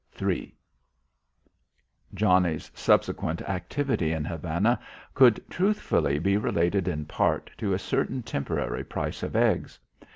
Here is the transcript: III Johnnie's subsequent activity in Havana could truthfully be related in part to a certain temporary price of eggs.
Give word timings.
III 0.19 0.51
Johnnie's 2.15 2.71
subsequent 2.73 3.43
activity 3.43 4.11
in 4.13 4.25
Havana 4.25 4.79
could 5.13 5.47
truthfully 5.47 6.17
be 6.17 6.37
related 6.37 6.87
in 6.87 7.05
part 7.05 7.51
to 7.59 7.71
a 7.71 7.77
certain 7.77 8.23
temporary 8.23 8.83
price 8.83 9.21
of 9.21 9.35
eggs. 9.35 9.77